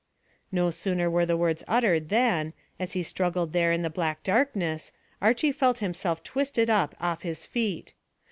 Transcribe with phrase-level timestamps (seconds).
[0.51, 4.91] No sooner were the words uttered than, as he struggled there in the black darkness,
[5.21, 7.93] Archy felt himself twisted up off his feet.